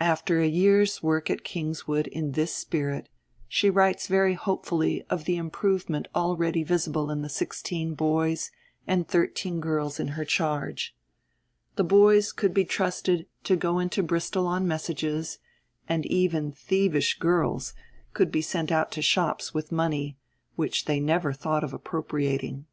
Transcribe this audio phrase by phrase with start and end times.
[0.00, 3.08] After a year's work at Kingswood in this spirit,
[3.46, 8.50] she writes very hopefully of the improvement already visible in the sixteen boys
[8.84, 10.96] and thirteen girls in her charge.
[11.76, 15.38] The boys could be trusted to go into Bristol on messages,
[15.88, 17.74] and even "thievish girls"
[18.12, 20.18] could be sent out to shops with money,
[20.56, 22.66] which they never thought of appropriating.